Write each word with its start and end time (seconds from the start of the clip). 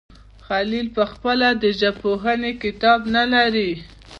خلیل 0.47 0.87
پخپله 0.97 1.49
د 1.63 1.63
ژبپوهنې 1.79 2.51
کتاب 2.63 2.99
نه 3.15 3.23
لري. 3.33 3.71